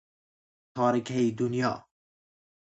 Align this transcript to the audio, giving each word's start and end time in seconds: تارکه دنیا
تارکه 0.75 1.31
دنیا 1.37 1.87